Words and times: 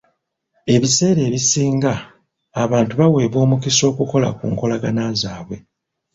Ebiseera 0.75 1.21
ebisinga, 1.29 1.93
abantu 2.63 2.93
baweebwa 2.99 3.37
omukisa 3.45 3.83
okukola 3.91 4.27
ku 4.37 4.43
nkolagana 4.51 5.03
zaabwe. 5.21 5.57